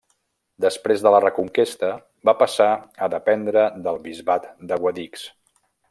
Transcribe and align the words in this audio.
Després 0.63 1.03
de 1.07 1.11
la 1.15 1.19
Reconquesta 1.25 1.91
va 2.29 2.35
passar 2.41 2.69
a 3.09 3.13
dependre 3.17 3.67
del 3.89 4.03
Bisbat 4.09 4.49
de 4.73 4.85
Guadix. 4.85 5.29